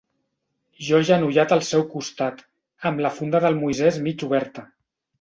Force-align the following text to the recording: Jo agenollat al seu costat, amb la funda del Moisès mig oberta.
Jo 0.85 0.97
agenollat 1.03 1.53
al 1.57 1.61
seu 1.69 1.85
costat, 1.93 2.43
amb 2.93 3.07
la 3.07 3.15
funda 3.21 3.45
del 3.47 3.63
Moisès 3.63 4.05
mig 4.11 4.29
oberta. 4.33 4.71